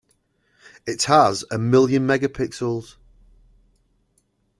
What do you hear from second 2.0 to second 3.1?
megapixels.